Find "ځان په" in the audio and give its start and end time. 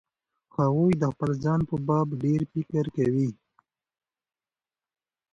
1.43-1.75